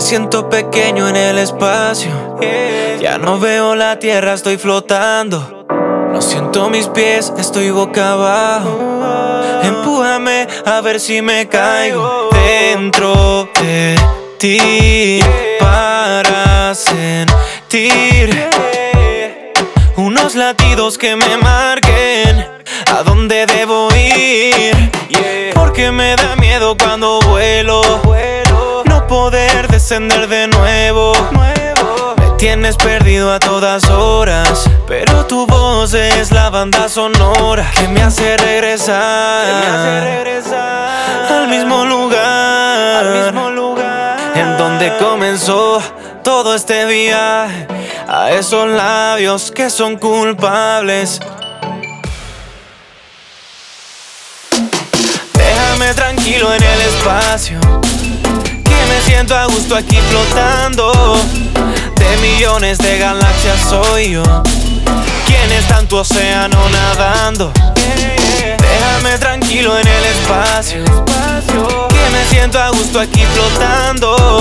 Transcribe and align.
siento 0.00 0.48
pequeño 0.48 1.08
en 1.08 1.16
el 1.16 1.38
espacio. 1.38 2.10
Ya 3.00 3.18
no 3.18 3.38
veo 3.38 3.74
la 3.74 3.98
tierra, 3.98 4.34
estoy 4.34 4.56
flotando. 4.56 5.66
No 6.12 6.20
siento 6.22 6.70
mis 6.70 6.86
pies, 6.88 7.32
estoy 7.38 7.70
boca 7.70 8.12
abajo. 8.12 8.78
Empújame 9.62 10.46
a 10.64 10.80
ver 10.80 11.00
si 11.00 11.22
me 11.22 11.48
caigo 11.48 12.28
dentro 12.32 13.48
de 13.60 13.96
ti 14.38 15.20
para 15.58 16.74
sentir 16.74 18.48
unos 19.96 20.34
latidos 20.34 20.98
que 20.98 21.16
me 21.16 21.36
marquen 21.38 22.46
a 22.92 23.02
dónde 23.04 23.46
debo 23.46 23.88
ir. 23.94 24.74
Porque 25.54 25.90
me 25.90 26.14
da 26.16 26.36
miedo 26.36 26.76
cuando 26.76 27.20
vuelo 27.20 27.82
poder 29.14 29.68
descender 29.68 30.26
de 30.26 30.48
nuevo. 30.48 31.12
Me 32.16 32.30
tienes 32.36 32.76
perdido 32.76 33.32
a 33.32 33.38
todas 33.38 33.88
horas, 33.88 34.68
pero 34.88 35.24
tu 35.26 35.46
voz 35.46 35.94
es 35.94 36.32
la 36.32 36.50
banda 36.50 36.88
sonora 36.88 37.70
que 37.78 37.86
me 37.86 38.02
hace 38.02 38.36
regresar, 38.36 39.46
al 41.30 41.46
mismo 41.46 41.84
lugar, 41.84 43.04
al 43.04 43.24
mismo 43.24 43.50
lugar. 43.50 44.18
En 44.34 44.58
donde 44.58 44.96
comenzó 44.96 45.80
todo 46.24 46.56
este 46.56 46.84
viaje 46.84 47.68
a 48.08 48.32
esos 48.32 48.68
labios 48.68 49.52
que 49.52 49.70
son 49.70 49.96
culpables. 49.96 51.20
Déjame 55.34 55.94
tranquilo 55.94 56.52
en 56.52 56.62
el 56.64 56.80
espacio, 56.80 57.60
me 57.80 57.83
siento 59.04 59.36
a 59.36 59.46
gusto 59.46 59.76
aquí 59.76 59.98
flotando. 60.10 61.16
De 61.96 62.16
millones 62.18 62.78
de 62.78 62.98
galaxias 62.98 63.60
soy 63.68 64.10
yo, 64.12 64.22
quien 65.26 65.52
está 65.52 65.80
en 65.80 65.86
tu 65.86 65.96
océano 65.96 66.58
nadando. 66.70 67.52
Déjame 68.58 69.18
tranquilo 69.18 69.78
en 69.78 69.86
el 69.86 70.04
espacio, 70.04 70.84
que 70.84 72.10
me 72.10 72.24
siento 72.30 72.60
a 72.60 72.70
gusto 72.70 73.00
aquí 73.00 73.22
flotando 73.34 74.40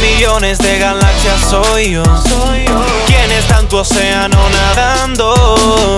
millones 0.00 0.58
de 0.58 0.78
galaxias. 0.78 1.40
Soy 1.48 1.92
yo. 1.92 2.02
¿Quién 3.06 3.30
está 3.32 3.60
en 3.60 3.68
tu 3.68 3.78
océano 3.78 4.38
nadando? 4.50 5.96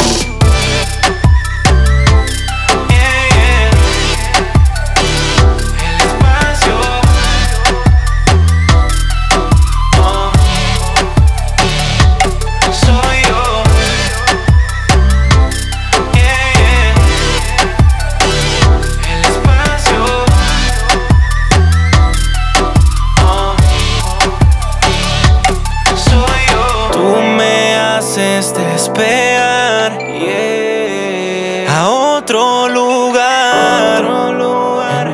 A 31.68 31.88
otro 31.88 32.68
lugar, 32.68 34.04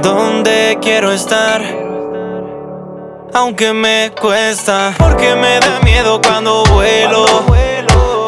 donde 0.02 0.78
quiero 0.80 1.12
estar. 1.12 1.62
Aunque 3.34 3.72
me 3.72 4.10
cuesta, 4.20 4.94
porque 4.98 5.34
me 5.34 5.60
da 5.60 5.80
miedo 5.80 6.20
cuando 6.20 6.64
vuelo, 6.64 7.24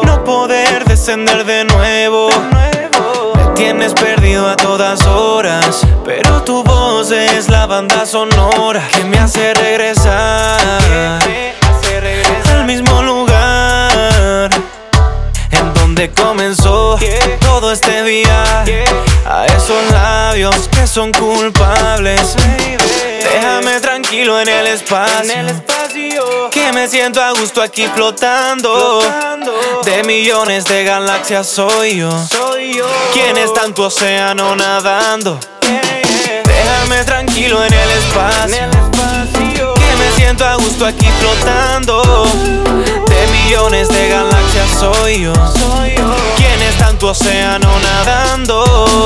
no 0.03 0.23
poder 0.23 0.85
descender 0.85 1.43
de 1.45 1.65
nuevo. 1.65 2.29
Me 2.51 2.71
tienes 3.55 3.93
perdido 3.93 4.47
a 4.47 4.55
todas 4.55 5.05
horas, 5.05 5.85
pero 6.05 6.43
tu 6.43 6.63
voz 6.63 7.11
es 7.11 7.49
la 7.49 7.65
banda 7.65 8.05
sonora 8.05 8.87
que 8.93 9.03
me 9.03 9.17
hace 9.17 9.53
regresar 9.53 11.40
A 19.41 19.47
esos 19.47 19.91
labios 19.91 20.69
que 20.69 20.85
son 20.85 21.11
culpables. 21.11 22.35
Déjame 23.23 23.79
tranquilo 23.79 24.39
en 24.39 24.47
el 24.47 24.67
espacio. 24.67 25.25
Que 26.51 26.71
me 26.71 26.87
siento 26.87 27.19
a 27.23 27.31
gusto 27.31 27.59
aquí 27.59 27.87
flotando. 27.87 29.01
De 29.83 30.03
millones 30.03 30.65
de 30.65 30.83
galaxias 30.83 31.47
soy 31.47 31.95
yo. 31.95 32.09
Quien 33.13 33.35
está 33.35 33.65
en 33.65 33.73
tu 33.73 33.81
océano 33.81 34.55
nadando. 34.55 35.39
Déjame 36.45 37.03
tranquilo 37.03 37.65
en 37.65 37.73
el 37.73 37.91
espacio. 37.93 38.69
Que 39.73 39.95
me 39.97 40.11
siento 40.17 40.45
a 40.45 40.53
gusto 40.53 40.85
aquí 40.85 41.07
flotando 41.19 42.27
millones 43.51 43.89
de 43.89 44.07
galaxias 44.07 44.69
soy 44.79 45.23
yo. 45.23 45.33
Soy 45.33 45.95
yo. 45.97 46.15
¿Quién 46.37 46.61
está 46.61 46.89
en 46.89 46.97
tu 46.97 47.07
océano 47.07 47.67
nadando? 47.79 49.00